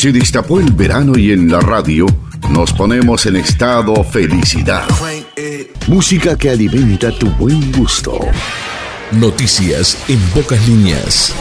Se 0.00 0.12
destapó 0.12 0.58
el 0.58 0.72
verano 0.72 1.18
y 1.18 1.30
en 1.30 1.52
la 1.52 1.60
radio 1.60 2.06
nos 2.48 2.72
ponemos 2.72 3.26
en 3.26 3.36
estado 3.36 4.02
felicidad. 4.02 4.88
Música 5.88 6.38
que 6.38 6.48
alimenta 6.48 7.10
tu 7.18 7.28
buen 7.32 7.70
gusto. 7.72 8.18
Noticias 9.12 9.98
en 10.08 10.18
pocas 10.30 10.66
líneas. 10.66 11.34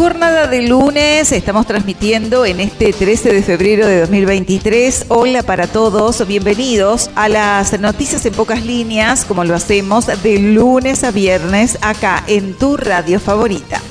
Jornada 0.00 0.46
de 0.46 0.62
lunes, 0.62 1.30
estamos 1.30 1.66
transmitiendo 1.66 2.46
en 2.46 2.60
este 2.60 2.90
13 2.94 3.34
de 3.34 3.42
febrero 3.42 3.86
de 3.86 4.00
2023. 4.00 5.04
Hola 5.08 5.42
para 5.42 5.66
todos, 5.66 6.26
bienvenidos 6.26 7.10
a 7.16 7.28
las 7.28 7.78
noticias 7.78 8.24
en 8.24 8.32
pocas 8.32 8.64
líneas, 8.64 9.26
como 9.26 9.44
lo 9.44 9.54
hacemos 9.54 10.06
de 10.06 10.38
lunes 10.38 11.04
a 11.04 11.10
viernes 11.10 11.76
acá 11.82 12.24
en 12.28 12.54
tu 12.54 12.78
radio 12.78 13.20
favorita. 13.20 13.82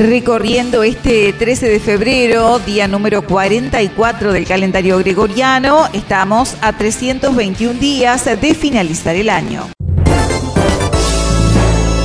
Recorriendo 0.00 0.82
este 0.82 1.32
13 1.32 1.68
de 1.68 1.78
febrero, 1.78 2.58
día 2.58 2.88
número 2.88 3.24
44 3.24 4.32
del 4.32 4.48
calendario 4.48 4.98
gregoriano, 4.98 5.86
estamos 5.92 6.56
a 6.60 6.76
321 6.76 7.78
días 7.78 8.24
de 8.24 8.52
finalizar 8.52 9.14
el 9.14 9.30
año. 9.30 9.70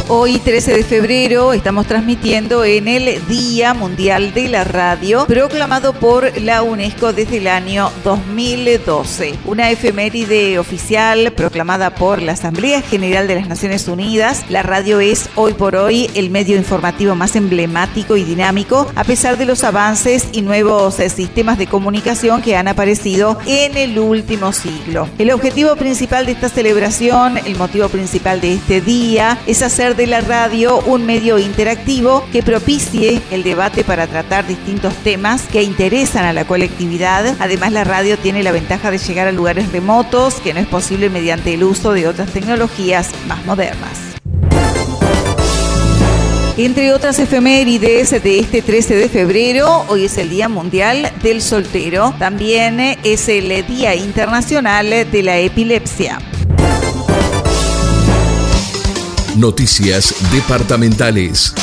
Hoy 0.07 0.37
13 0.37 0.75
de 0.75 0.83
febrero 0.83 1.51
estamos 1.51 1.87
transmitiendo 1.87 2.63
en 2.63 2.87
el 2.87 3.25
Día 3.25 3.73
Mundial 3.73 4.35
de 4.35 4.47
la 4.49 4.63
Radio, 4.63 5.25
proclamado 5.25 5.93
por 5.93 6.39
la 6.39 6.61
UNESCO 6.61 7.11
desde 7.11 7.37
el 7.37 7.47
año 7.47 7.89
2012. 8.03 9.33
Una 9.45 9.71
efeméride 9.71 10.59
oficial 10.59 11.33
proclamada 11.33 11.95
por 11.95 12.21
la 12.21 12.33
Asamblea 12.33 12.83
General 12.83 13.27
de 13.27 13.33
las 13.33 13.49
Naciones 13.49 13.87
Unidas. 13.87 14.45
La 14.47 14.61
radio 14.61 14.99
es 14.99 15.27
hoy 15.33 15.53
por 15.53 15.75
hoy 15.75 16.07
el 16.13 16.29
medio 16.29 16.55
informativo 16.55 17.15
más 17.15 17.35
emblemático 17.35 18.15
y 18.15 18.23
dinámico, 18.23 18.91
a 18.93 19.05
pesar 19.05 19.39
de 19.39 19.45
los 19.45 19.63
avances 19.63 20.27
y 20.33 20.43
nuevos 20.43 20.99
eh, 20.99 21.09
sistemas 21.09 21.57
de 21.57 21.65
comunicación 21.65 22.43
que 22.43 22.55
han 22.55 22.67
aparecido 22.67 23.39
en 23.47 23.75
el 23.75 23.97
último 23.97 24.53
siglo. 24.53 25.09
El 25.17 25.31
objetivo 25.31 25.75
principal 25.75 26.27
de 26.27 26.33
esta 26.33 26.49
celebración, 26.49 27.39
el 27.39 27.55
motivo 27.55 27.89
principal 27.89 28.39
de 28.39 28.53
este 28.53 28.81
día, 28.81 29.39
es 29.47 29.63
hacer 29.63 29.94
de 29.95 30.07
la 30.07 30.21
radio 30.21 30.79
un 30.85 31.05
medio 31.05 31.39
interactivo 31.39 32.25
que 32.31 32.43
propicie 32.43 33.21
el 33.31 33.43
debate 33.43 33.83
para 33.83 34.07
tratar 34.07 34.45
distintos 34.45 34.93
temas 34.95 35.43
que 35.43 35.63
interesan 35.63 36.25
a 36.25 36.33
la 36.33 36.45
colectividad. 36.45 37.35
Además, 37.39 37.71
la 37.71 37.83
radio 37.83 38.17
tiene 38.17 38.43
la 38.43 38.51
ventaja 38.51 38.91
de 38.91 38.97
llegar 38.97 39.27
a 39.27 39.31
lugares 39.31 39.71
remotos 39.71 40.35
que 40.35 40.53
no 40.53 40.59
es 40.59 40.67
posible 40.67 41.09
mediante 41.09 41.53
el 41.53 41.63
uso 41.63 41.93
de 41.93 42.07
otras 42.07 42.31
tecnologías 42.31 43.11
más 43.27 43.45
modernas. 43.45 44.15
Entre 46.57 46.93
otras 46.93 47.19
efemérides 47.19 48.11
de 48.11 48.39
este 48.39 48.61
13 48.61 48.95
de 48.95 49.09
febrero, 49.09 49.85
hoy 49.89 50.05
es 50.05 50.17
el 50.17 50.29
Día 50.29 50.47
Mundial 50.47 51.11
del 51.21 51.41
Soltero. 51.41 52.13
También 52.17 52.79
es 53.03 53.27
el 53.27 53.65
Día 53.65 53.93
Internacional 53.95 54.89
de 55.11 55.23
la 55.23 55.37
Epilepsia. 55.37 56.19
Noticias 59.37 60.15
departamentales. 60.31 61.53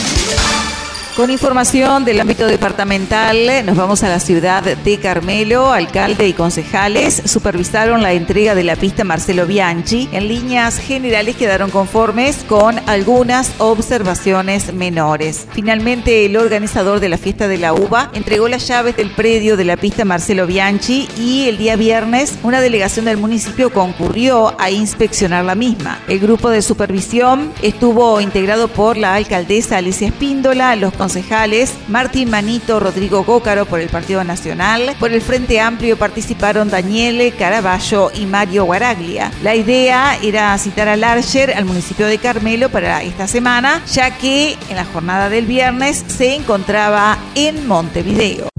Con 1.17 1.31
información 1.31 2.07
del 2.07 2.19
ámbito 2.23 2.47
departamental, 2.47 3.67
nos 3.67 3.77
vamos 3.77 4.03
a 4.03 4.09
la 4.09 4.19
ciudad 4.19 4.63
de 4.63 4.99
Carmelo. 4.99 5.71
Alcalde 5.71 6.27
y 6.27 6.33
concejales 6.33 7.23
supervisaron 7.27 8.03
la 8.03 8.15
entrega 8.15 8.55
de 8.55 8.65
la 8.65 8.77
pista 8.77 9.05
Marcelo 9.05 9.47
Bianchi. 9.47 10.09
En 10.13 10.27
líneas 10.27 10.79
generales 10.79 11.37
quedaron 11.37 11.71
conformes 11.71 12.39
con 12.49 12.79
algunas 12.89 13.53
observaciones 13.59 14.73
menores. 14.73 15.47
Finalmente, 15.53 16.25
el 16.25 16.39
organizador 16.39 16.99
de 16.99 17.11
la 17.11 17.19
fiesta 17.19 17.47
de 17.47 17.59
la 17.59 17.75
uva 17.75 18.11
entregó 18.15 18.49
las 18.49 18.67
llaves 18.67 18.97
del 18.97 19.11
predio 19.11 19.59
de 19.59 19.67
la 19.67 19.77
pista 19.77 20.07
Marcelo 20.07 20.47
Bianchi 20.47 21.11
y 21.19 21.47
el 21.47 21.59
día 21.59 21.77
viernes 21.77 22.39
una 22.43 22.63
delegación 22.63 23.05
del 23.05 23.19
municipio 23.19 23.71
concurrió 23.71 24.59
a 24.59 24.71
inspeccionar 24.71 25.45
la 25.45 25.57
misma. 25.57 26.01
El 26.09 26.21
grupo 26.21 26.49
de 26.49 26.63
supervisión 26.63 27.53
estuvo 27.61 28.19
integrado 28.23 28.69
por 28.69 28.97
la 28.97 29.15
alcaldesa 29.15 29.77
Alicia 29.77 30.09
Espíndola, 30.09 30.75
los 30.75 31.02
concejales 31.03 31.75
Martín 31.89 32.31
Manito, 32.31 32.79
Rodrigo 32.79 33.25
Gócaro 33.25 33.67
por 33.67 33.81
el 33.81 33.89
Partido 33.89 34.23
Nacional. 34.23 34.95
Por 35.01 35.11
el 35.11 35.21
Frente 35.21 35.61
Amplio 35.61 35.97
participaron 35.97 36.71
Daniele 36.71 37.33
Caraballo 37.33 38.13
y 38.15 38.25
Mario 38.25 38.67
Guaraglia. 38.67 39.33
La 39.43 39.57
idea 39.57 40.17
era 40.23 40.57
citar 40.59 40.87
a 40.87 40.95
Larcher 40.95 41.55
al 41.55 41.65
municipio 41.65 42.07
de 42.07 42.19
Carmelo 42.19 42.69
para 42.69 43.03
esta 43.03 43.27
semana, 43.27 43.83
ya 43.93 44.17
que 44.17 44.57
en 44.69 44.77
la 44.77 44.85
jornada 44.85 45.29
del 45.29 45.47
viernes 45.47 46.05
se 46.07 46.37
encontraba 46.37 47.19
en 47.35 47.67
Montevideo. 47.67 48.52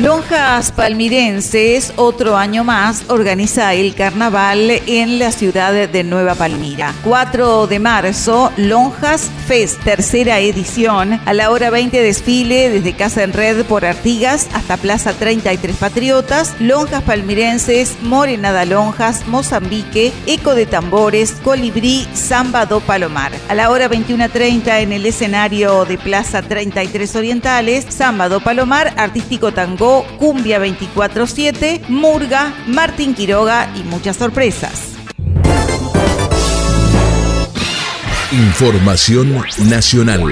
Lonjas 0.00 0.70
Palmirenses, 0.70 1.92
otro 1.96 2.36
año 2.36 2.62
más, 2.62 3.04
organiza 3.08 3.74
el 3.74 3.96
carnaval 3.96 4.70
en 4.86 5.18
la 5.18 5.32
ciudad 5.32 5.88
de 5.88 6.04
Nueva 6.04 6.36
Palmira. 6.36 6.94
4 7.02 7.66
de 7.66 7.80
marzo, 7.80 8.52
Lonjas 8.56 9.28
Fest, 9.48 9.82
tercera 9.82 10.38
edición. 10.38 11.20
A 11.26 11.34
la 11.34 11.50
hora 11.50 11.70
20 11.70 12.00
desfile 12.00 12.70
desde 12.70 12.94
Casa 12.94 13.24
en 13.24 13.32
Red 13.32 13.64
por 13.64 13.84
Artigas 13.84 14.46
hasta 14.54 14.76
Plaza 14.76 15.14
33 15.14 15.74
Patriotas. 15.76 16.54
Lonjas 16.60 17.02
Palmirenses, 17.02 17.96
Morenada 18.00 18.64
Lonjas, 18.66 19.26
Mozambique, 19.26 20.12
Eco 20.26 20.54
de 20.54 20.66
Tambores, 20.66 21.32
Colibrí, 21.42 22.06
Samba 22.14 22.66
do 22.66 22.78
Palomar. 22.78 23.32
A 23.48 23.54
la 23.54 23.68
hora 23.68 23.90
21.30 23.90 24.80
en 24.80 24.92
el 24.92 25.06
escenario 25.06 25.84
de 25.86 25.98
Plaza 25.98 26.42
33 26.42 27.16
Orientales, 27.16 27.84
Samba 27.88 28.28
do 28.28 28.38
Palomar, 28.38 28.94
Artístico 28.96 29.50
Tango 29.50 29.87
Cumbia 30.18 30.58
24-7, 30.60 31.88
Murga, 31.88 32.52
Martín 32.66 33.14
Quiroga 33.14 33.70
y 33.74 33.82
muchas 33.84 34.16
sorpresas. 34.16 34.92
Información 38.30 39.42
nacional. 39.58 40.22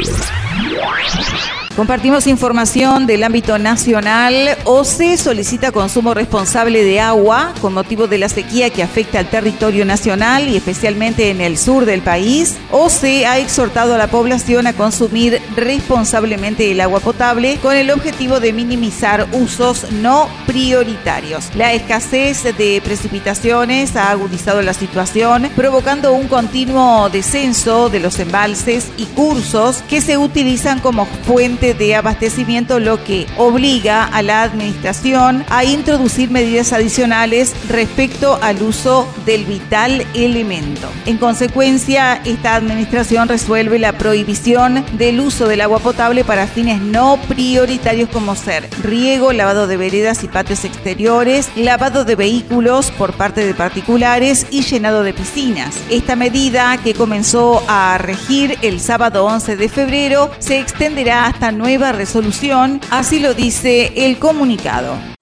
Compartimos 1.77 2.27
información 2.27 3.07
del 3.07 3.23
ámbito 3.23 3.59
nacional. 3.59 4.57
OCE 4.65 5.19
solicita 5.19 5.73
consumo 5.73 6.15
responsable 6.15 6.83
de 6.83 7.01
agua 7.01 7.53
con 7.61 7.75
motivo 7.75 8.07
de 8.07 8.17
la 8.17 8.31
sequía 8.31 8.71
que 8.71 8.83
afecta 8.83 9.19
al 9.19 9.29
territorio 9.29 9.85
nacional 9.85 10.49
y 10.49 10.57
especialmente 10.57 11.29
en 11.29 11.43
el 11.43 11.59
sur 11.59 11.85
del 11.85 12.01
país. 12.01 12.57
OCE 12.71 13.27
ha 13.27 13.39
exhortado 13.39 13.95
a 13.95 13.99
la 13.99 14.07
población 14.07 14.67
a 14.67 14.73
consumir 14.73 15.39
responsablemente 15.55 16.73
el 16.73 16.81
agua 16.81 17.01
potable 17.01 17.59
con 17.59 17.77
el 17.77 17.91
objetivo 17.91 18.41
de 18.41 18.55
minimizar 18.55 19.29
usos 19.33 19.93
no 19.93 20.31
prioritarios. 20.47 21.55
La 21.57 21.75
escasez 21.75 22.43
de 22.57 22.81
precipitaciones 22.83 23.97
ha 23.97 24.13
agudizado 24.13 24.63
la 24.63 24.73
situación, 24.73 25.51
provocando 25.55 26.15
un 26.15 26.27
continuo 26.29 27.11
descenso 27.11 27.91
de 27.91 28.01
los 28.01 28.19
embalses 28.19 28.87
y 28.97 29.05
cursos 29.05 29.83
que 29.91 30.01
se 30.01 30.17
utilizan 30.17 30.81
como 30.81 31.05
fuente 31.05 31.66
de 31.75 31.97
abastecimiento, 31.97 32.78
lo 32.81 33.03
que 33.03 33.27
obliga 33.37 34.04
a 34.04 34.22
la 34.22 34.43
administración 34.43 35.44
a 35.49 35.65
introducir 35.65 36.31
medidas 36.31 36.72
adicionales 36.72 37.54
respecto 37.69 38.38
al 38.43 38.62
uso 38.62 39.09
del 39.25 39.44
vital 39.44 40.06
elemento. 40.15 40.88
En 41.06 41.19
consecuencia, 41.19 42.21
esta 42.25 42.54
administración 42.54 43.28
resuelve 43.28 43.78
la 43.78 43.93
prohibición 43.93 44.84
del 44.93 45.21
uso 45.21 45.49
del 45.49 45.60
agua 45.60 45.78
potable 45.78 46.25
para 46.25 46.47
fines 46.47 46.81
no 46.81 47.19
prioritarios 47.28 48.09
como 48.10 48.34
ser 48.34 48.69
riego, 48.83 49.33
lavado 49.33 49.66
de 49.66 49.77
veredas 49.77 50.25
y 50.25 50.28
patios 50.28 50.65
exteriores, 50.65 51.50
lavado 51.56 52.04
de 52.04 52.16
vehículos 52.16 52.91
por 52.93 53.12
parte 53.12 53.44
de 53.44 53.54
particulares 53.54 54.47
y 54.50 54.62
llenado 54.62 55.03
de 55.03 55.15
piscinas. 55.15 55.77
Esta 55.91 56.16
medida 56.16 56.78
que 56.83 56.95
comenzó 56.95 57.62
a 57.69 57.98
regir 57.98 58.59
el 58.62 58.80
sábado 58.80 59.24
11 59.24 59.57
de 59.57 59.69
febrero 59.69 60.30
se 60.39 60.59
extenderá 60.59 61.27
hasta 61.27 61.53
nueva 61.57 61.93
resolución, 61.93 62.81
así 62.91 63.19
lo 63.19 63.35
dice 63.35 63.93
el 64.07 64.19
comunicado. 64.19 65.16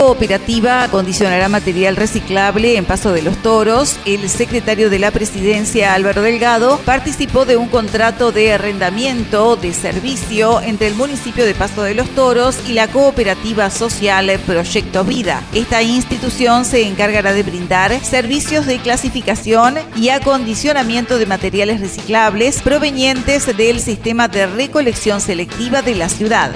Cooperativa 0.00 0.82
acondicionará 0.82 1.50
material 1.50 1.94
reciclable 1.94 2.78
en 2.78 2.86
Paso 2.86 3.12
de 3.12 3.20
los 3.20 3.36
Toros. 3.42 4.00
El 4.06 4.30
secretario 4.30 4.88
de 4.88 4.98
la 4.98 5.10
presidencia, 5.10 5.92
Álvaro 5.92 6.22
Delgado, 6.22 6.80
participó 6.86 7.44
de 7.44 7.58
un 7.58 7.68
contrato 7.68 8.32
de 8.32 8.54
arrendamiento 8.54 9.56
de 9.56 9.74
servicio 9.74 10.62
entre 10.62 10.86
el 10.86 10.94
municipio 10.94 11.44
de 11.44 11.54
Paso 11.54 11.82
de 11.82 11.94
los 11.94 12.08
Toros 12.14 12.56
y 12.66 12.72
la 12.72 12.88
cooperativa 12.88 13.68
social 13.68 14.40
Proyecto 14.46 15.04
Vida. 15.04 15.42
Esta 15.52 15.82
institución 15.82 16.64
se 16.64 16.86
encargará 16.86 17.34
de 17.34 17.42
brindar 17.42 18.02
servicios 18.02 18.64
de 18.64 18.78
clasificación 18.78 19.76
y 19.96 20.08
acondicionamiento 20.08 21.18
de 21.18 21.26
materiales 21.26 21.78
reciclables 21.78 22.62
provenientes 22.62 23.54
del 23.54 23.80
sistema 23.80 24.28
de 24.28 24.46
recolección 24.46 25.20
selectiva 25.20 25.82
de 25.82 25.94
la 25.94 26.08
ciudad. 26.08 26.52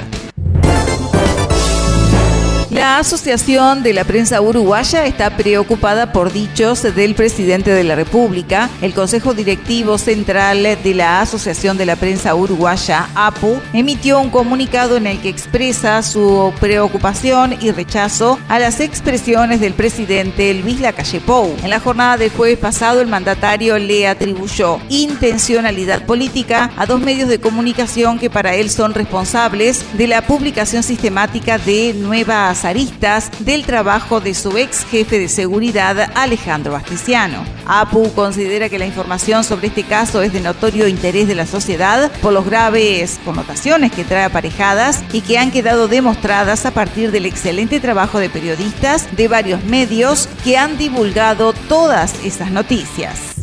La 2.75 2.99
Asociación 2.99 3.85
de 3.85 3.93
la 3.93 4.03
Prensa 4.03 4.41
Uruguaya 4.41 5.07
está 5.07 5.37
preocupada 5.37 6.13
por 6.13 6.33
dichos 6.33 6.83
del 6.83 7.15
presidente 7.15 7.71
de 7.71 7.85
la 7.85 7.95
República. 7.95 8.69
El 8.83 8.93
Consejo 8.95 9.33
Directivo 9.33 9.97
Central 9.97 10.65
de 10.83 10.95
la 10.95 11.21
Asociación 11.21 11.79
de 11.79 11.87
la 11.87 11.95
Prensa 11.95 12.35
Uruguaya, 12.35 13.09
APU, 13.15 13.61
emitió 13.73 14.19
un 14.19 14.29
comunicado 14.29 14.97
en 14.97 15.07
el 15.07 15.21
que 15.21 15.29
expresa 15.29 16.03
su 16.03 16.53
preocupación 16.59 17.55
y 17.61 17.71
rechazo 17.71 18.41
a 18.49 18.59
las 18.59 18.81
expresiones 18.81 19.61
del 19.61 19.75
presidente 19.75 20.53
Luis 20.55 20.81
Lacalle 20.81 21.21
Pou. 21.21 21.55
En 21.63 21.71
la 21.71 21.79
jornada 21.79 22.17
del 22.17 22.33
jueves 22.33 22.59
pasado, 22.59 23.01
el 23.01 23.07
mandatario 23.07 23.79
le 23.79 24.09
atribuyó 24.09 24.81
intencionalidad 24.89 26.05
política 26.07 26.73
a 26.77 26.87
dos 26.87 26.99
medios 26.99 27.29
de 27.29 27.39
comunicación 27.39 28.19
que 28.19 28.31
para 28.31 28.57
él 28.57 28.69
son 28.69 28.95
responsables 28.95 29.85
de 29.97 30.09
la 30.09 30.27
publicación 30.27 30.83
sistemática 30.83 31.57
de 31.57 31.95
nuevas 31.95 32.64
aristas 32.65 33.31
del 33.41 33.65
trabajo 33.65 34.21
de 34.21 34.35
su 34.35 34.57
ex 34.57 34.85
jefe 34.85 35.19
de 35.19 35.29
seguridad, 35.29 36.11
Alejandro 36.15 36.73
Basticiano. 36.73 37.45
APU 37.67 38.13
considera 38.15 38.69
que 38.69 38.79
la 38.79 38.87
información 38.87 39.45
sobre 39.45 39.69
este 39.69 39.85
caso 39.85 40.23
es 40.23 40.33
de 40.33 40.41
notorio 40.41 40.89
interés 40.89 41.29
de 41.29 41.35
la 41.35 41.47
sociedad 41.47 42.11
por 42.21 42.33
los 42.33 42.45
graves 42.45 43.21
connotaciones 43.25 43.93
que 43.93 44.05
trae 44.05 44.25
aparejadas 44.25 45.03
y 45.13 45.21
que 45.21 45.39
han 45.39 45.51
quedado 45.51 45.89
demostradas 45.89 46.67
a 46.67 46.73
partir 46.73 47.11
del 47.11 47.27
excelente 47.27 47.81
trabajo 47.81 48.19
de 48.19 48.31
periodistas 48.31 49.15
de 49.17 49.29
varios 49.29 49.65
medios 49.65 50.29
que 50.45 50.57
han 50.57 50.79
divulgado 50.79 51.53
todas 51.69 52.15
esas 52.25 52.51
noticias. 52.51 53.34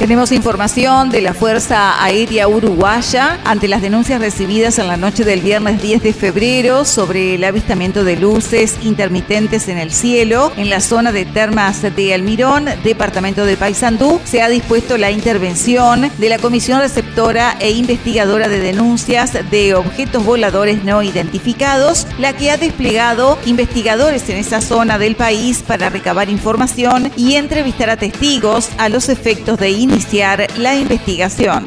Tenemos 0.00 0.32
información 0.32 1.10
de 1.10 1.20
la 1.20 1.34
Fuerza 1.34 2.02
Aérea 2.02 2.48
Uruguaya 2.48 3.38
ante 3.44 3.68
las 3.68 3.82
denuncias 3.82 4.18
recibidas 4.18 4.78
en 4.78 4.88
la 4.88 4.96
noche 4.96 5.24
del 5.24 5.42
viernes 5.42 5.82
10 5.82 6.02
de 6.02 6.14
febrero 6.14 6.86
sobre 6.86 7.34
el 7.34 7.44
avistamiento 7.44 8.02
de 8.02 8.16
luces 8.16 8.78
intermitentes 8.82 9.68
en 9.68 9.76
el 9.76 9.92
cielo 9.92 10.52
en 10.56 10.70
la 10.70 10.80
zona 10.80 11.12
de 11.12 11.26
Termas 11.26 11.82
de 11.82 12.14
Almirón, 12.14 12.64
departamento 12.82 13.44
de 13.44 13.58
Paysandú. 13.58 14.22
Se 14.24 14.40
ha 14.40 14.48
dispuesto 14.48 14.96
la 14.96 15.10
intervención 15.10 16.10
de 16.16 16.28
la 16.30 16.38
Comisión 16.38 16.80
Receptora 16.80 17.58
e 17.60 17.72
Investigadora 17.72 18.48
de 18.48 18.58
Denuncias 18.58 19.36
de 19.50 19.74
Objetos 19.74 20.24
Voladores 20.24 20.82
No 20.82 21.02
Identificados, 21.02 22.06
la 22.18 22.32
que 22.32 22.50
ha 22.50 22.56
desplegado 22.56 23.38
investigadores 23.44 24.26
en 24.30 24.38
esa 24.38 24.62
zona 24.62 24.98
del 24.98 25.14
país 25.14 25.62
para 25.62 25.90
recabar 25.90 26.30
información 26.30 27.12
y 27.18 27.34
entrevistar 27.34 27.90
a 27.90 27.98
testigos 27.98 28.70
a 28.78 28.88
los 28.88 29.10
efectos 29.10 29.58
de 29.58 29.68
iniciar 29.90 30.46
la 30.56 30.76
investigación. 30.76 31.64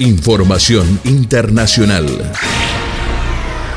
Información 0.00 1.00
internacional. 1.04 2.06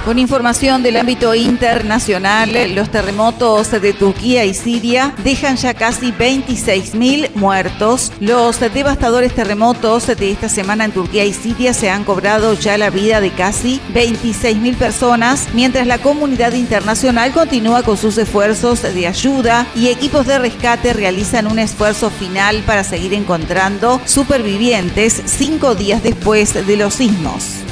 Con 0.07 0.19
información 0.19 0.83
del 0.83 0.95
ámbito 0.95 1.35
internacional, 1.35 2.49
los 2.73 2.89
terremotos 2.89 3.71
de 3.71 3.91
Turquía 3.91 4.45
y 4.45 4.53
Siria 4.53 5.13
dejan 5.21 5.57
ya 5.57 5.73
casi 5.73 6.13
26.000 6.13 7.31
muertos. 7.35 8.13
Los 8.21 8.61
devastadores 8.61 9.35
terremotos 9.35 10.07
de 10.07 10.31
esta 10.31 10.47
semana 10.47 10.85
en 10.85 10.93
Turquía 10.93 11.25
y 11.25 11.33
Siria 11.33 11.73
se 11.73 11.89
han 11.89 12.05
cobrado 12.05 12.53
ya 12.53 12.77
la 12.77 12.89
vida 12.89 13.19
de 13.19 13.31
casi 13.31 13.81
26.000 13.93 14.77
personas, 14.77 15.49
mientras 15.53 15.85
la 15.85 15.97
comunidad 15.97 16.53
internacional 16.53 17.33
continúa 17.33 17.83
con 17.83 17.97
sus 17.97 18.17
esfuerzos 18.17 18.83
de 18.83 19.07
ayuda 19.07 19.67
y 19.75 19.89
equipos 19.89 20.25
de 20.25 20.39
rescate 20.39 20.93
realizan 20.93 21.47
un 21.47 21.59
esfuerzo 21.59 22.09
final 22.11 22.63
para 22.65 22.85
seguir 22.85 23.13
encontrando 23.13 23.99
supervivientes 24.05 25.21
cinco 25.25 25.75
días 25.75 26.01
después 26.01 26.65
de 26.65 26.77
los 26.77 26.93
sismos. 26.93 27.66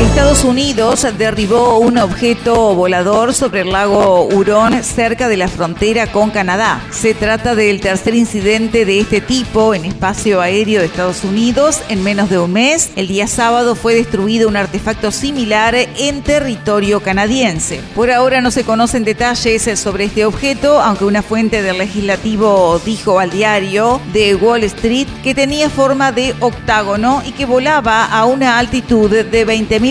Estados 0.00 0.44
Unidos 0.44 1.04
derribó 1.18 1.78
un 1.78 1.98
objeto 1.98 2.72
volador 2.76 3.34
sobre 3.34 3.62
el 3.62 3.72
lago 3.72 4.28
Hurón 4.28 4.84
cerca 4.84 5.26
de 5.26 5.36
la 5.36 5.48
frontera 5.48 6.06
con 6.06 6.30
Canadá. 6.30 6.80
Se 6.92 7.14
trata 7.14 7.56
del 7.56 7.80
tercer 7.80 8.14
incidente 8.14 8.84
de 8.84 9.00
este 9.00 9.20
tipo 9.20 9.74
en 9.74 9.84
espacio 9.84 10.40
aéreo 10.40 10.80
de 10.80 10.86
Estados 10.86 11.24
Unidos 11.24 11.80
en 11.88 12.04
menos 12.04 12.30
de 12.30 12.38
un 12.38 12.52
mes. 12.52 12.90
El 12.94 13.08
día 13.08 13.26
sábado 13.26 13.74
fue 13.74 13.94
destruido 13.94 14.48
un 14.48 14.56
artefacto 14.56 15.10
similar 15.10 15.74
en 15.74 16.22
territorio 16.22 17.00
canadiense. 17.00 17.80
Por 17.96 18.12
ahora 18.12 18.40
no 18.40 18.52
se 18.52 18.62
conocen 18.62 19.02
detalles 19.02 19.68
sobre 19.80 20.04
este 20.04 20.24
objeto, 20.24 20.80
aunque 20.80 21.06
una 21.06 21.22
fuente 21.22 21.60
del 21.60 21.78
legislativo 21.78 22.80
dijo 22.84 23.18
al 23.18 23.30
diario 23.30 24.00
de 24.12 24.36
Wall 24.36 24.62
Street 24.62 25.08
que 25.24 25.34
tenía 25.34 25.68
forma 25.68 26.12
de 26.12 26.36
octágono 26.38 27.22
y 27.26 27.32
que 27.32 27.46
volaba 27.46 28.04
a 28.04 28.26
una 28.26 28.58
altitud 28.58 29.10
de 29.10 29.46
20.000 29.46 29.87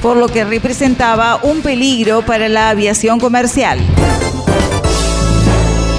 por 0.00 0.16
lo 0.16 0.28
que 0.28 0.44
representaba 0.44 1.40
un 1.42 1.60
peligro 1.60 2.22
para 2.22 2.48
la 2.48 2.70
aviación 2.70 3.20
comercial. 3.20 3.78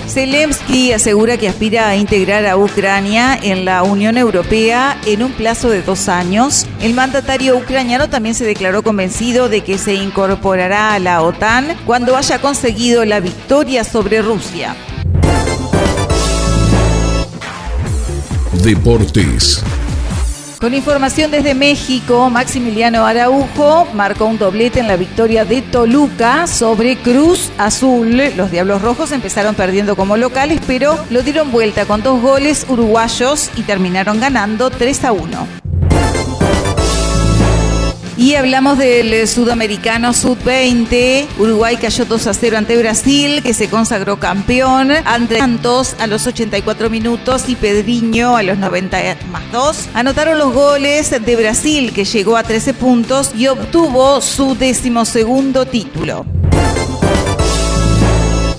Zelensky 0.08 0.92
asegura 0.92 1.38
que 1.38 1.48
aspira 1.48 1.88
a 1.88 1.96
integrar 1.96 2.46
a 2.46 2.58
Ucrania 2.58 3.38
en 3.42 3.64
la 3.64 3.84
Unión 3.84 4.18
Europea 4.18 5.00
en 5.06 5.24
un 5.24 5.32
plazo 5.32 5.70
de 5.70 5.84
dos 5.84 6.10
años. 6.10 6.66
El 6.82 6.94
mandatario 6.94 7.56
ucraniano 7.56 8.10
también 8.10 8.36
se 8.36 8.44
declaró 8.44 8.82
convencido 8.82 9.48
de 9.48 9.62
que 9.62 9.78
se 9.78 9.94
incorporará 9.94 10.94
a 10.94 11.00
la 11.00 11.22
OTAN 11.22 11.78
cuando 11.86 12.18
haya 12.18 12.40
conseguido 12.40 13.06
la 13.06 13.20
victoria 13.20 13.84
sobre 13.84 14.22
Rusia. 14.22 14.76
Deportes. 18.64 19.64
Con 20.62 20.76
información 20.76 21.32
desde 21.32 21.56
México, 21.56 22.30
Maximiliano 22.30 23.04
Araujo 23.04 23.88
marcó 23.96 24.26
un 24.26 24.38
doblete 24.38 24.80
en 24.80 24.88
la 24.88 24.96
victoria 24.96 25.44
de 25.44 25.64
Toluca 25.64 26.46
sobre 26.46 26.98
Cruz 26.98 27.50
Azul. 27.58 28.22
Los 28.38 28.52
Diablos 28.52 28.84
Rojos 28.84 29.12
empezaron 29.12 29.56
perdiendo 29.56 29.96
como 29.96 30.18
locales, 30.18 30.62
pero 30.68 31.04
lo 31.10 31.24
dieron 31.24 31.52
vuelta 31.52 31.88
con 31.88 32.04
dos 32.04 32.22
goles 32.22 32.68
uruguayos 32.70 33.50
y 33.56 33.64
terminaron 33.64 34.20
ganando 34.20 34.70
3 34.70 35.04
a 35.06 35.12
1. 35.14 35.61
Y 38.22 38.36
hablamos 38.36 38.78
del 38.78 39.28
sudamericano 39.28 40.14
sub-20. 40.14 41.26
Uruguay 41.40 41.76
cayó 41.78 42.06
2 42.06 42.28
a 42.28 42.34
0 42.36 42.56
ante 42.60 42.78
Brasil, 42.78 43.42
que 43.42 43.56
se 43.56 43.68
consagró 43.68 44.20
campeón. 44.20 44.92
Ante 45.06 45.40
Santos 45.40 45.96
a 45.98 46.06
los 46.06 46.28
84 46.28 46.92
minutos 46.92 47.46
y 47.48 47.56
Pedriño 47.56 48.38
a 48.38 48.44
los 48.44 48.60
90 48.60 49.00
más 49.32 49.52
2. 49.52 49.90
Anotaron 49.96 50.38
los 50.38 50.54
goles 50.54 51.10
de 51.10 51.36
Brasil, 51.36 51.94
que 51.94 52.06
llegó 52.06 52.38
a 52.38 52.44
13 52.44 52.76
puntos 52.76 53.32
y 53.36 53.48
obtuvo 53.48 54.22
su 54.22 54.56
decimosegundo 54.56 55.66
título 55.66 56.24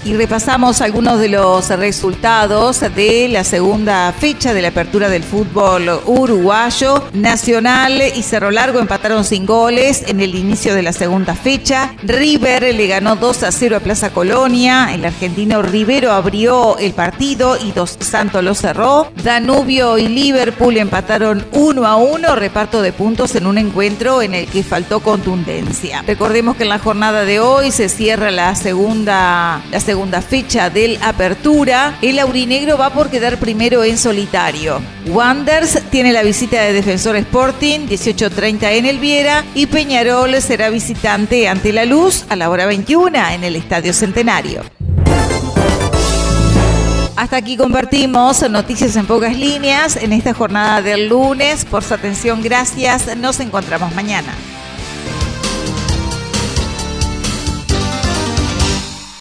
y 0.05 0.15
repasamos 0.15 0.81
algunos 0.81 1.21
de 1.21 1.29
los 1.29 1.69
resultados 1.69 2.81
de 2.81 3.29
la 3.29 3.45
segunda 3.45 4.13
fecha 4.13 4.53
de 4.53 4.63
la 4.63 4.69
apertura 4.69 5.09
del 5.09 5.23
fútbol 5.23 5.89
uruguayo. 6.07 7.05
Nacional 7.13 8.03
y 8.15 8.23
Cerro 8.23 8.51
Largo 8.51 8.81
empataron 8.81 9.25
sin 9.25 9.47
goles 9.47 10.05
en 10.09 10.21
el 10.21 10.35
inicio 10.35 10.75
de 10.75 10.83
la 10.83 10.93
segunda 10.93 11.35
fecha. 11.35 11.95
River 12.03 12.75
le 12.75 12.87
ganó 12.89 13.15
2 13.15 13.45
a 13.45 13.53
0 13.53 13.77
a 13.77 13.81
Plaza 13.81 14.11
Colonia. 14.11 14.93
El 14.93 15.05
argentino 15.05 15.63
Rivero 15.63 16.13
abrió 16.13 16.77
el 16.79 16.93
partido 16.93 17.57
y 17.57 17.71
Dos 17.71 17.97
Santos 18.01 18.43
lo 18.43 18.55
cerró. 18.55 19.13
Danubio 19.23 19.99
y 19.99 20.09
Liverpool 20.09 20.79
empataron 20.79 21.47
1 21.53 21.87
a 21.87 21.97
1, 21.97 22.35
reparto 22.35 22.83
de 22.83 22.93
puntos 22.93 23.37
en 23.37 23.47
un 23.47 23.57
encuentro 23.57 24.21
en 24.21 24.35
el 24.35 24.47
que 24.47 24.65
faltó 24.65 25.01
contundencia. 25.01 26.03
Recordemos 26.07 26.57
que 26.57 26.65
en 26.65 26.71
la 26.71 26.81
jornada 26.81 27.25
de 27.25 27.39
hoy 27.39 27.71
se 27.71 27.89
cierra 27.89 28.33
la 28.33 28.55
segunda, 28.57 29.63
la 29.71 29.81
segunda 29.81 29.92
segunda 29.93 30.23
fecha 30.23 30.71
del 30.71 30.99
Apertura, 31.03 31.99
el 32.01 32.19
aurinegro 32.19 32.79
va 32.79 32.95
por 32.95 33.11
quedar 33.11 33.37
primero 33.37 33.85
en 33.85 33.99
solitario. 33.99 34.81
Wanders 35.07 35.83
tiene 35.91 36.15
la 36.15 36.23
visita 36.23 36.63
de 36.63 36.73
Defensor 36.73 37.15
Sporting, 37.17 37.81
18.30 37.81 38.73
en 38.73 38.87
el 38.87 38.99
Viera, 38.99 39.45
y 39.55 39.67
Peñarol 39.67 40.41
será 40.41 40.71
visitante 40.71 41.47
ante 41.47 41.75
la 41.75 41.85
Luz 41.85 42.25
a 42.31 42.37
la 42.37 42.49
hora 42.49 42.65
21 42.65 43.19
en 43.33 43.45
el 43.45 43.55
Estadio 43.55 43.93
Centenario. 43.93 44.63
Hasta 47.15 47.37
aquí 47.37 47.59
compartimos 47.59 48.49
noticias 48.49 48.97
en 48.97 49.05
pocas 49.05 49.37
líneas 49.37 49.97
en 49.97 50.15
esta 50.15 50.33
jornada 50.33 50.81
del 50.81 51.11
lunes. 51.11 51.67
Por 51.67 51.85
su 51.85 51.93
atención, 51.93 52.41
gracias. 52.41 53.15
Nos 53.19 53.41
encontramos 53.41 53.95
mañana. 53.95 54.33